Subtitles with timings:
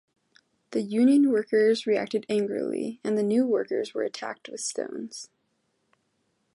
[0.71, 5.29] The union workers reacted angrily, and the new workers were attacked with stones.